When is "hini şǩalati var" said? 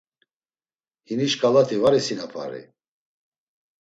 1.07-1.93